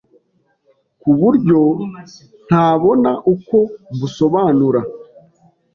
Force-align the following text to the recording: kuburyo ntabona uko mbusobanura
kuburyo 1.01 1.59
ntabona 2.47 3.11
uko 3.33 3.57
mbusobanura 3.93 4.81